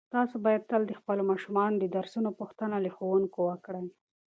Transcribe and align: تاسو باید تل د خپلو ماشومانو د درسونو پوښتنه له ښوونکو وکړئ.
تاسو 0.15 0.35
باید 0.45 0.67
تل 0.71 0.81
د 0.87 0.93
خپلو 0.99 1.21
ماشومانو 1.31 1.75
د 1.79 1.85
درسونو 1.97 2.29
پوښتنه 2.39 2.75
له 2.85 2.89
ښوونکو 2.95 3.39
وکړئ. 3.49 3.85